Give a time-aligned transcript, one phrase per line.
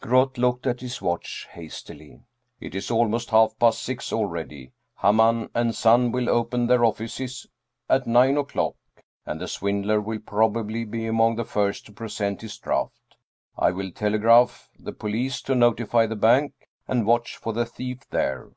[0.00, 2.22] Groth looked at his watch hastily."
[2.62, 4.72] It is almost half past six already.
[4.94, 7.46] Hamann & Son will open their offices
[7.90, 8.74] at nine o'clock,
[9.26, 13.18] and the swindler will probably be among the first to present his draft.
[13.58, 16.54] I will telegraph the police to notify the bank
[16.88, 18.48] and watch for the thief there.